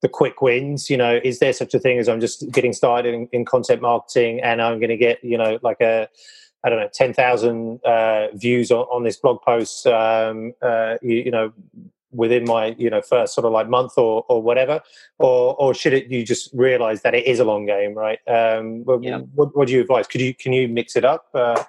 [0.00, 0.88] the quick wins?
[0.88, 3.82] You know, is there such a thing as I'm just getting started in, in content
[3.82, 6.08] marketing and I'm going to get you know like a
[6.64, 11.30] I don't know, 10,000 uh, views on, on, this blog post, um, uh, you, you,
[11.30, 11.52] know,
[12.18, 14.82] within my, you know, first sort of like month or, or whatever?
[15.18, 18.18] Or, or should it, you just realize that it is a long game, right?
[18.28, 19.18] Um, yeah.
[19.34, 20.06] what, what do you advise?
[20.06, 21.28] Could you, can you mix it up?
[21.32, 21.62] Uh,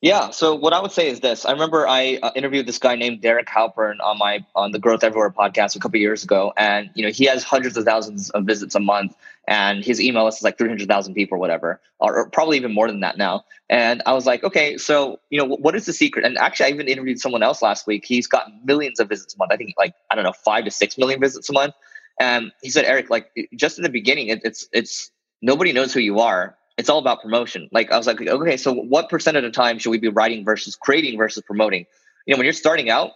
[0.00, 0.30] yeah.
[0.30, 3.20] So what I would say is this: I remember I uh, interviewed this guy named
[3.20, 7.04] Derek Halpern on my on the Growth Everywhere podcast a couple years ago, and you
[7.04, 9.16] know he has hundreds of thousands of visits a month,
[9.48, 12.56] and his email list is like three hundred thousand people or whatever, or, or, probably
[12.56, 13.44] even more than that now.
[13.68, 16.24] And I was like, okay, so you know what is the secret?
[16.24, 18.04] And actually, I even interviewed someone else last week.
[18.04, 19.50] He's got millions of visits a month.
[19.52, 21.74] I think like I don't know five to six million visits a month.
[22.20, 25.10] And he said, Eric, like just in the beginning, it, it's it's
[25.42, 27.68] nobody knows who you are it's all about promotion.
[27.72, 30.44] Like I was like, okay, so what percent of the time should we be writing
[30.44, 31.86] versus creating versus promoting?
[32.24, 33.10] You know, when you're starting out,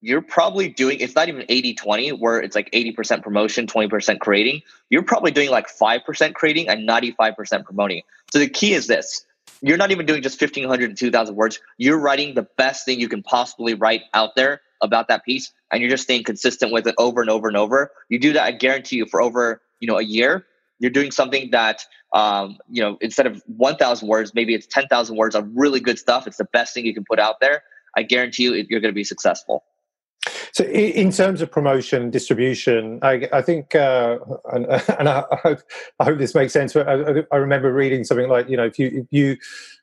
[0.00, 4.62] you're probably doing it's not even 80 20 where it's like 80% promotion 20% creating.
[4.88, 8.02] You're probably doing like 5% creating and 95% promoting.
[8.32, 9.26] So the key is this.
[9.60, 11.60] You're not even doing just 1500 to 2000 words.
[11.78, 15.80] You're writing the best thing you can possibly write out there about that piece and
[15.80, 17.90] you're just staying consistent with it over and over and over.
[18.08, 20.46] You do that i guarantee you for over you know a year
[20.82, 25.34] you're doing something that um, you know instead of 1000 words maybe it's 10000 words
[25.34, 27.62] of really good stuff it's the best thing you can put out there
[27.96, 29.64] i guarantee you you're going to be successful
[30.52, 34.18] so, in terms of promotion, distribution, I, I think, uh,
[34.52, 34.66] and,
[34.98, 35.60] and I, hope,
[35.98, 36.76] I, hope, this makes sense.
[36.76, 39.36] I, I, remember reading something like, you know, if you, if you,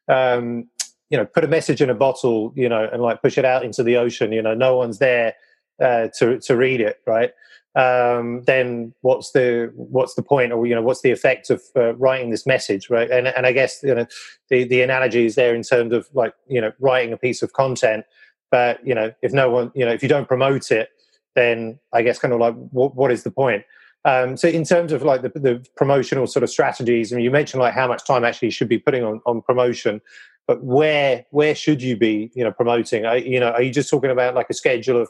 [0.07, 0.69] um,
[1.09, 3.65] you know, put a message in a bottle, you know, and like push it out
[3.65, 5.33] into the ocean, you know, no one's there
[5.81, 7.31] uh, to to read it, right?
[7.79, 11.95] Um, then what's the what's the point, or you know, what's the effect of uh,
[11.95, 13.09] writing this message, right?
[13.09, 14.05] And and I guess you know,
[14.49, 17.53] the the analogy is there in terms of like you know, writing a piece of
[17.53, 18.03] content,
[18.51, 20.89] but you know, if no one, you know, if you don't promote it,
[21.35, 23.63] then I guess kind of like what what is the point?
[24.03, 27.31] Um, so in terms of like the, the promotional sort of strategies, I mean, you
[27.31, 30.01] mentioned like how much time actually should be putting on, on promotion,
[30.47, 33.05] but where where should you be, you know, promoting?
[33.05, 35.07] Are, you know, are you just talking about like a schedule of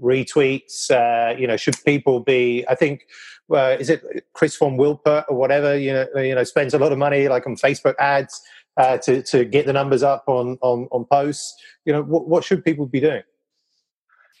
[0.00, 0.90] retweets?
[0.90, 2.64] Uh, you know, should people be?
[2.68, 3.06] I think
[3.52, 5.76] uh, is it Chris von Wilpert or whatever?
[5.76, 8.40] You know, you know, spends a lot of money like on Facebook ads
[8.76, 11.54] uh, to to get the numbers up on on on posts.
[11.84, 13.22] You know, what, what should people be doing?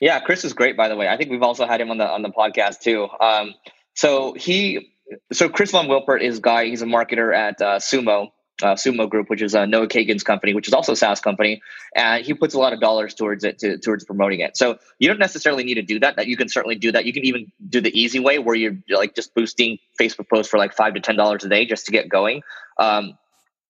[0.00, 0.76] Yeah, Chris is great.
[0.76, 3.08] By the way, I think we've also had him on the on the podcast too.
[3.20, 3.54] Um,
[3.94, 4.92] so he,
[5.32, 6.66] so Chris von Wilpert is guy.
[6.66, 8.28] He's a marketer at uh, Sumo,
[8.62, 11.60] uh, Sumo Group, which is uh, Noah Kagan's company, which is also a SaaS company,
[11.94, 14.56] and he puts a lot of dollars towards it to, towards promoting it.
[14.56, 16.16] So you don't necessarily need to do that.
[16.16, 17.04] That you can certainly do that.
[17.04, 20.58] You can even do the easy way where you're like just boosting Facebook posts for
[20.58, 22.42] like five to ten dollars a day just to get going.
[22.78, 23.18] Um,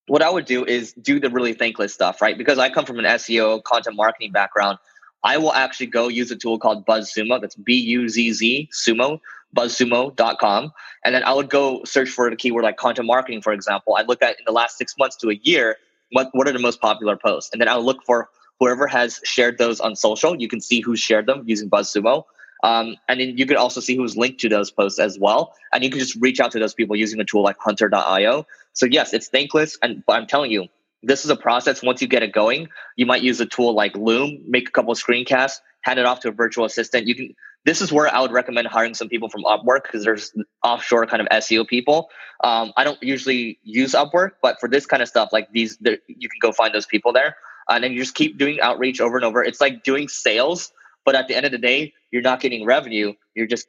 [0.06, 2.36] what I would do is do the really thankless stuff, right?
[2.36, 4.78] Because I come from an SEO content marketing background.
[5.22, 7.40] I will actually go use a tool called BuzzSumo.
[7.40, 9.20] That's B U Z Z Sumo
[9.54, 10.72] buzzsumo.com.
[11.04, 13.96] And then I would go search for a keyword like content marketing, for example.
[13.96, 15.76] I look at in the last six months to a year,
[16.10, 17.50] what, what are the most popular posts?
[17.52, 18.28] And then I'll look for
[18.60, 20.40] whoever has shared those on social.
[20.40, 22.24] You can see who shared them using BuzzSumo.
[22.62, 25.54] Um, and then you can also see who's linked to those posts as well.
[25.72, 28.46] And you can just reach out to those people using a tool like hunter.io.
[28.72, 29.76] So yes, it's thankless.
[29.82, 30.68] And but I'm telling you,
[31.02, 31.82] this is a process.
[31.82, 34.92] Once you get it going, you might use a tool like Loom, make a couple
[34.92, 37.06] of screencasts, hand it off to a virtual assistant.
[37.06, 40.32] You can this is where I would recommend hiring some people from Upwork because there's
[40.62, 42.10] offshore kind of SEO people.
[42.42, 46.28] Um, I don't usually use Upwork, but for this kind of stuff, like these, you
[46.28, 47.36] can go find those people there,
[47.68, 49.42] and then you just keep doing outreach over and over.
[49.42, 50.72] It's like doing sales,
[51.04, 53.14] but at the end of the day, you're not getting revenue.
[53.34, 53.66] You're just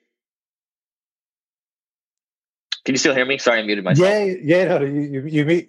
[2.86, 3.40] can you still hear me?
[3.40, 4.08] Sorry, I muted myself.
[4.08, 4.64] Yeah, yeah.
[4.66, 5.66] No, you you you,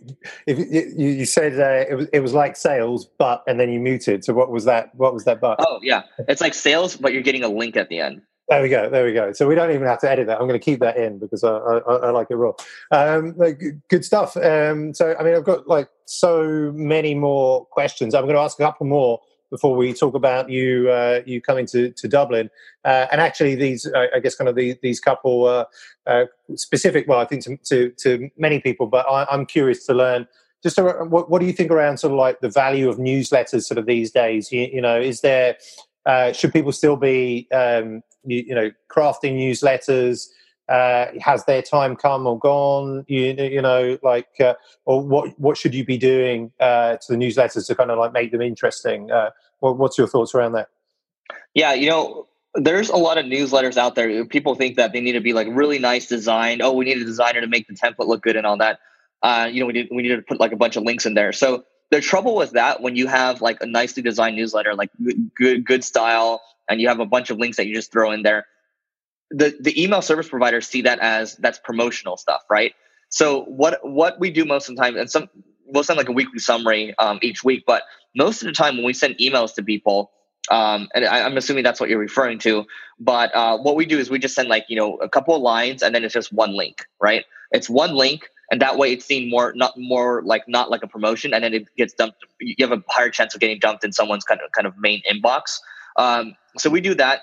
[0.46, 4.22] you, you said uh, it was it was like sales, but and then you muted.
[4.22, 4.94] So what was that?
[4.94, 5.40] What was that?
[5.40, 8.20] But oh yeah, it's like sales, but you're getting a link at the end.
[8.48, 8.88] There we go.
[8.88, 9.32] There we go.
[9.32, 10.38] So we don't even have to edit that.
[10.38, 12.52] I'm going to keep that in because I, I, I like it raw.
[12.92, 14.36] Um, like, good stuff.
[14.36, 18.14] Um, so I mean, I've got like so many more questions.
[18.14, 21.66] I'm going to ask a couple more before we talk about you uh, you coming
[21.66, 22.50] to, to Dublin.
[22.84, 25.64] Uh, and actually, these I guess kind of the, these couple uh,
[26.06, 27.06] uh, specific.
[27.08, 30.26] Well, I think to, to, to many people, but I, am curious to learn.
[30.62, 33.64] Just around, what, what do you think around sort of like the value of newsletters
[33.64, 34.50] sort of these days?
[34.50, 35.56] You, you know, is there
[36.06, 40.26] uh, should people still be um, you, you know crafting newsletters?
[40.68, 43.04] Uh, has their time come or gone?
[43.08, 47.16] You, you know, like, uh, or what what should you be doing uh, to the
[47.16, 49.10] newsletters to kind of like make them interesting?
[49.10, 50.68] Uh, what, what's your thoughts around that?
[51.54, 54.24] Yeah, you know, there's a lot of newsletters out there.
[54.24, 56.60] People think that they need to be like really nice design.
[56.62, 58.80] Oh, we need a designer to make the template look good and all that.
[59.22, 61.14] Uh, you know, we need we need to put like a bunch of links in
[61.14, 61.32] there.
[61.32, 64.90] So the trouble with that when you have like a nicely designed newsletter, like
[65.36, 68.22] good good style, and you have a bunch of links that you just throw in
[68.22, 68.46] there
[69.30, 72.74] the the email service providers see that as that's promotional stuff, right?
[73.08, 75.28] So what what we do most of the time, and some
[75.66, 77.82] we'll send like a weekly summary um, each week, but
[78.14, 80.10] most of the time when we send emails to people,
[80.50, 82.64] um, and I, am assuming that's what you're referring to.
[82.98, 85.42] But uh, what we do is we just send like you know a couple of
[85.42, 87.24] lines, and then it's just one link, right?
[87.52, 90.88] It's one link, and that way it's seen more not more like not like a
[90.88, 92.18] promotion, and then it gets dumped.
[92.40, 95.02] You have a higher chance of getting dumped in someone's kind of kind of main
[95.10, 95.58] inbox.
[95.96, 97.22] Um, so we do that.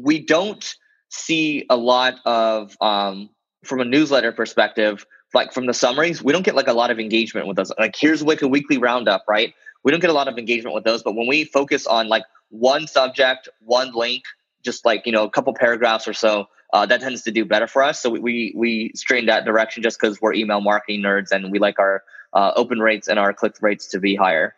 [0.00, 0.76] We don't
[1.08, 3.30] see a lot of um,
[3.64, 6.98] from a newsletter perspective like from the summaries we don't get like a lot of
[6.98, 9.54] engagement with us like here's like a weekly roundup right?
[9.84, 12.24] We don't get a lot of engagement with those but when we focus on like
[12.50, 14.22] one subject one link
[14.64, 17.66] just like you know a couple paragraphs or so uh, that tends to do better
[17.66, 18.00] for us.
[18.00, 21.58] So we we, we strain that direction just because we're email marketing nerds and we
[21.58, 24.54] like our uh, open rates and our click rates to be higher.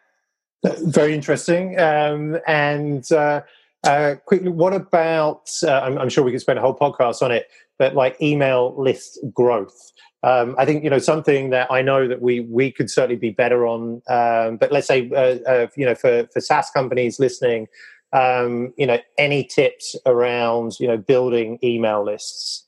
[0.64, 1.78] Very interesting.
[1.78, 3.42] Um, and uh,
[3.84, 5.48] uh, quickly, what about?
[5.62, 7.46] Uh, I'm, I'm, sure we could spend a whole podcast on it,
[7.78, 9.92] but like email list growth.
[10.24, 13.30] Um, I think you know something that I know that we we could certainly be
[13.30, 14.02] better on.
[14.08, 17.68] Um, but let's say uh, uh you know for for SaaS companies listening,
[18.12, 22.66] um, you know any tips around you know building email lists?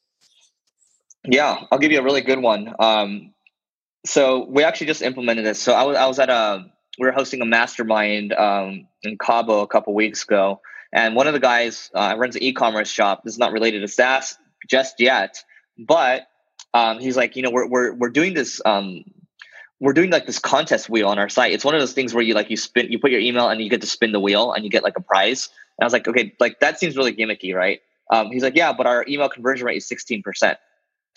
[1.24, 2.72] Yeah, I'll give you a really good one.
[2.78, 3.34] Um,
[4.06, 5.60] so we actually just implemented this.
[5.60, 6.64] So I was I was at a
[7.00, 10.60] we were hosting a mastermind um, in Cabo a couple weeks ago
[10.92, 13.22] and one of the guys uh, runs an e-commerce shop.
[13.24, 14.36] This is not related to SaaS
[14.68, 15.42] just yet,
[15.78, 16.28] but
[16.74, 18.60] um, he's like, you know, we're we're we're doing this.
[18.64, 19.04] Um,
[19.80, 21.52] we're doing like this contest wheel on our site.
[21.52, 23.62] It's one of those things where you like you spin, you put your email and
[23.62, 25.48] you get to spin the wheel and you get like a prize.
[25.78, 27.80] And I was like, okay, like that seems really gimmicky, right?
[28.10, 30.58] Um, he's like, yeah, but our email conversion rate is sixteen percent.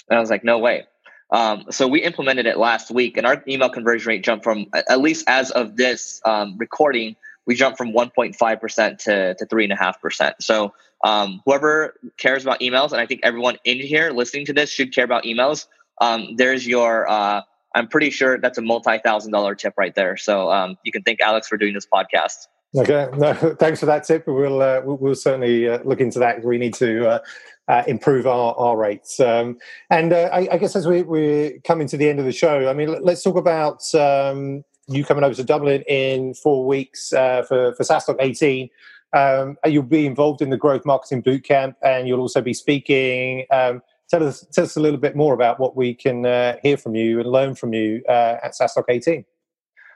[0.09, 0.85] And I was like, no way.
[1.31, 5.01] Um, so we implemented it last week, and our email conversion rate jumped from at
[5.01, 10.33] least as of this um, recording we jumped from 1.5% to, to 3.5%.
[10.39, 14.69] So um, whoever cares about emails, and I think everyone in here listening to this
[14.69, 15.67] should care about emails,
[16.01, 17.41] um, there's your, uh,
[17.75, 20.17] I'm pretty sure that's a multi-thousand dollar tip right there.
[20.17, 22.47] So um, you can thank Alex for doing this podcast.
[22.75, 24.25] Okay, no, thanks for that tip.
[24.25, 26.43] We'll uh, we'll certainly uh, look into that.
[26.43, 27.19] We need to uh,
[27.67, 29.19] uh, improve our, our rates.
[29.19, 29.57] Um,
[29.89, 32.69] and uh, I, I, guess as we, we're coming to the end of the show,
[32.69, 37.43] I mean, let's talk about um, you coming over to Dublin in four weeks uh,
[37.43, 38.69] for for SaaStock 18.
[39.13, 43.45] Um, you'll be involved in the Growth Marketing Bootcamp, and you'll also be speaking.
[43.51, 46.77] Um, tell us tell us a little bit more about what we can uh, hear
[46.77, 49.23] from you and learn from you uh, at SaaStock 18.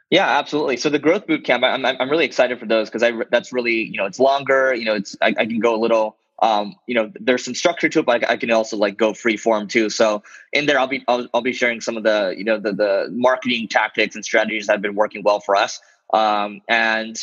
[0.10, 0.78] Yeah, absolutely.
[0.78, 3.97] So the growth bootcamp, I'm I'm really excited for those because I that's really you
[3.97, 4.73] know it's longer.
[4.73, 7.89] You know, it's I, I can go a little um, you know, there's some structure
[7.89, 9.89] to it, but I can also like go free form too.
[9.89, 10.23] So
[10.54, 13.10] in there, I'll be I'll, I'll be sharing some of the you know the the
[13.12, 15.80] marketing tactics and strategies that have been working well for us.
[16.13, 17.19] Um, and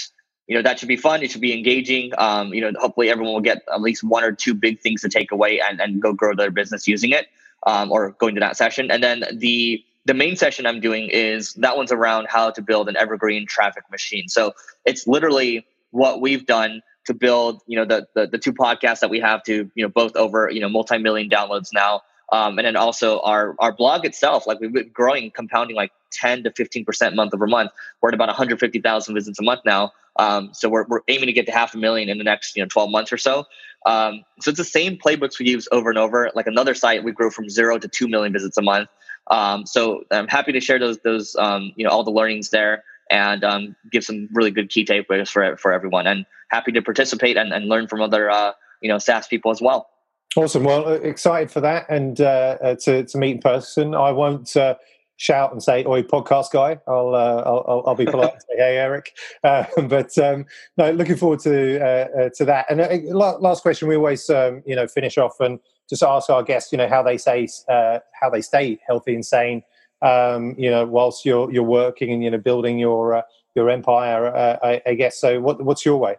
[0.48, 1.22] you know that should be fun.
[1.22, 2.12] It should be engaging.
[2.18, 5.08] Um, you know, hopefully everyone will get at least one or two big things to
[5.08, 7.28] take away and and go grow their business using it,
[7.66, 8.90] um, or going to that session.
[8.90, 12.88] And then the the main session I'm doing is that one's around how to build
[12.88, 14.28] an evergreen traffic machine.
[14.28, 14.52] So
[14.84, 19.10] it's literally what we've done to build, you know, the, the, the two podcasts that
[19.10, 22.02] we have to, you know, both over, you know, multi-million downloads now.
[22.32, 26.44] Um, and then also our, our blog itself, like we've been growing, compounding like 10
[26.44, 27.70] to 15% month over month.
[28.00, 29.92] We're at about 150,000 visits a month now.
[30.16, 32.62] Um, so we're, we're aiming to get to half a million in the next, you
[32.62, 33.44] know, 12 months or so.
[33.84, 36.30] Um, so it's the same playbooks we use over and over.
[36.34, 38.88] Like another site, we grow from zero to 2 million visits a month.
[39.30, 42.84] Um, so I'm happy to share those, those, um, you know, all the learnings there
[43.14, 46.06] and um, give some really good key takeaways for for everyone.
[46.06, 49.60] And happy to participate and, and learn from other uh, you know SaaS people as
[49.60, 49.88] well.
[50.36, 50.64] Awesome.
[50.64, 53.94] Well, uh, excited for that and uh, uh, to to meet in person.
[53.94, 54.56] I won't.
[54.56, 54.74] Uh,
[55.16, 58.76] shout and say "Oi, podcast guy." I'll uh, I'll, I'll, be polite and say "Hey,
[58.78, 59.12] Eric."
[59.88, 60.46] But um,
[60.76, 62.66] no, looking forward to to that.
[62.68, 66.72] And last question, we always um, you know finish off and just ask our guests,
[66.72, 69.62] you know, how they say how they stay healthy and sane
[70.04, 73.22] um, you know, whilst you're you're working and you know building your uh,
[73.54, 74.26] your empire.
[74.26, 75.40] Uh, I, I, guess so.
[75.40, 76.16] What, what's your way?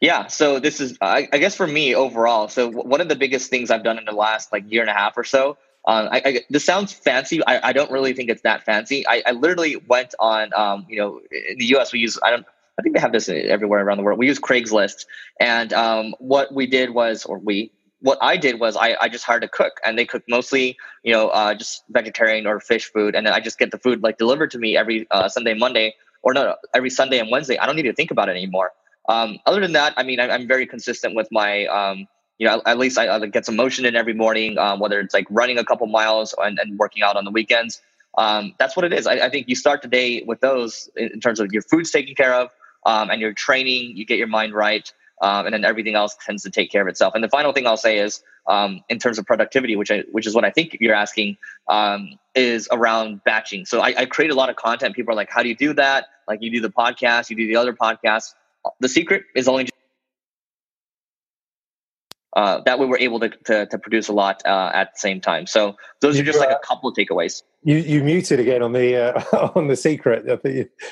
[0.00, 2.48] Yeah, so this is, I, I, guess, for me overall.
[2.48, 4.94] So one of the biggest things I've done in the last like year and a
[4.94, 5.56] half or so.
[5.86, 7.40] Um, I, I, this sounds fancy.
[7.46, 9.06] I, don't really think it's that fancy.
[9.06, 11.92] I, literally went on, um, you know, in the U.S.
[11.92, 12.46] we use I don't.
[12.78, 14.18] I think they have this everywhere around the world.
[14.18, 15.04] We use Craigslist,
[15.38, 17.70] and um, what we did was, or we,
[18.04, 21.12] what I did was I, I just hired a cook and they cook mostly, you
[21.14, 23.14] know, uh, just vegetarian or fish food.
[23.14, 25.94] And then I just get the food like delivered to me every uh, Sunday, Monday,
[26.22, 27.56] or no, every Sunday and Wednesday.
[27.56, 28.72] I don't need to think about it anymore.
[29.08, 32.60] Um, other than that, I mean, I, am very consistent with my, um, you know,
[32.66, 35.56] at least I, I, get some motion in every morning, um, whether it's like running
[35.56, 37.80] a couple miles and, and working out on the weekends.
[38.18, 39.06] Um, that's what it is.
[39.06, 41.90] I, I, think you start the day with those in, in terms of your food's
[41.90, 42.50] taken care of
[42.84, 46.42] um, and your training, you get your mind right um, and then everything else tends
[46.42, 47.14] to take care of itself.
[47.14, 50.26] And the final thing I'll say is, um, in terms of productivity, which I, which
[50.26, 51.38] is what I think you're asking,
[51.68, 53.64] um, is around batching.
[53.64, 54.94] So I, I create a lot of content.
[54.94, 57.46] People are like, "How do you do that?" Like you do the podcast, you do
[57.46, 58.34] the other podcasts.
[58.80, 59.68] The secret is only
[62.34, 65.20] uh, that way we're able to, to, to produce a lot uh, at the same
[65.20, 65.46] time.
[65.46, 67.42] So those are just like a couple of takeaways.
[67.62, 70.24] You you muted again on the uh, on the secret.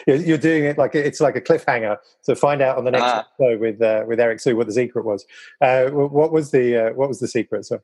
[0.06, 3.24] You're doing it like it's like a cliffhanger to find out on the next uh,
[3.40, 5.26] episode with uh, with Eric Siu what the secret was.
[5.60, 7.66] Uh, what was the what was the secret?
[7.66, 7.80] So.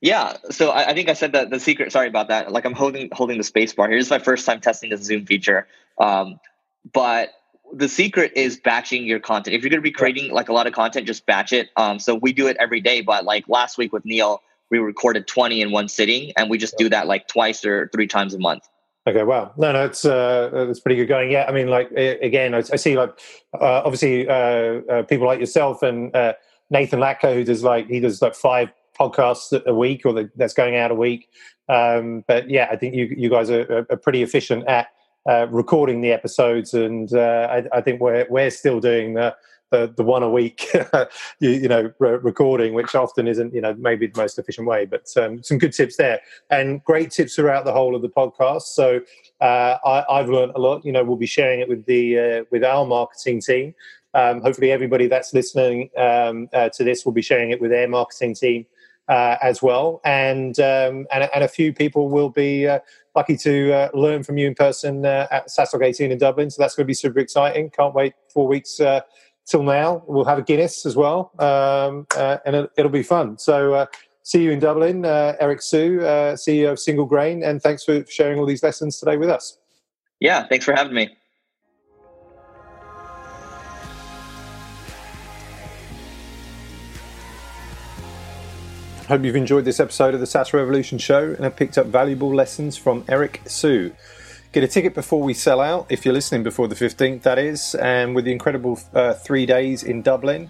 [0.00, 1.92] Yeah, so I, I, think I said that the secret.
[1.92, 2.50] Sorry about that.
[2.50, 3.98] Like I'm holding holding the space bar here.
[3.98, 6.40] This is my first time testing the Zoom feature, um,
[6.92, 7.30] but
[7.72, 9.56] the secret is batching your content.
[9.56, 11.70] If you're going to be creating like a lot of content, just batch it.
[11.76, 15.26] Um, so we do it every day, but like last week with Neil, we recorded
[15.26, 18.38] 20 in one sitting and we just do that like twice or three times a
[18.38, 18.68] month.
[19.06, 19.52] Okay, wow.
[19.56, 21.30] No, no, it's uh, it's pretty good going.
[21.30, 23.10] Yeah, I mean, like again, I, I see like
[23.52, 26.34] uh, obviously uh, uh, people like yourself and uh,
[26.70, 30.54] Nathan Latka who does like he does like five podcasts a week or the, that's
[30.54, 31.28] going out a week.
[31.68, 34.88] Um, but yeah, I think you you guys are, are pretty efficient at
[35.28, 39.34] uh, recording the episodes, and uh, I, I, think we're we're still doing the
[39.70, 40.66] the, the one a week,
[41.40, 44.84] you, you, know, re- recording, which often isn't you know maybe the most efficient way.
[44.84, 46.20] But um, some good tips there,
[46.50, 48.62] and great tips throughout the whole of the podcast.
[48.62, 49.00] So
[49.40, 50.84] uh, I, have learned a lot.
[50.84, 53.74] You know, we'll be sharing it with the uh, with our marketing team.
[54.14, 57.88] Um, hopefully, everybody that's listening um, uh, to this will be sharing it with their
[57.88, 58.66] marketing team
[59.08, 62.78] uh, as well, and, um, and and a few people will be uh,
[63.14, 66.50] lucky to uh, learn from you in person uh, at SaaStock 18 in Dublin.
[66.50, 67.70] So that's going to be super exciting.
[67.70, 69.00] Can't wait four weeks uh,
[69.46, 70.02] till now.
[70.06, 73.38] We'll have a Guinness as well, um, uh, and it, will be fun.
[73.38, 73.86] So
[74.22, 78.46] see you in Dublin, Eric Siu, CEO of Single Grain, and thanks for sharing all
[78.46, 79.58] these lessons today with us.
[80.20, 81.10] Yeah, thanks for having me.
[89.12, 91.84] I hope you've enjoyed this episode of the SaaS Revolution Show and have picked up
[91.84, 93.94] valuable lessons from Eric Siu.
[94.52, 97.74] Get a ticket before we sell out, if you're listening before the 15th, that is,
[97.74, 100.48] and with the incredible uh, three days in Dublin.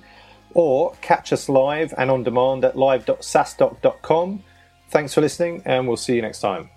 [0.54, 4.44] Or catch us live and on demand at live.saastock.com.
[4.90, 6.70] Thanks for listening, and we'll see you next time.